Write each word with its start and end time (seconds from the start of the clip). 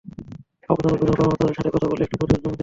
আপনার 0.69 0.91
ঊর্ধ্বতন 0.93 1.15
কর্মকর্তাদের 1.19 1.55
সাথে 1.57 1.69
কথা 1.69 1.87
বলে 1.87 2.01
একটি 2.03 2.17
প্রতিবেদন 2.17 2.41
জমা 2.41 2.47
দিন। 2.47 2.59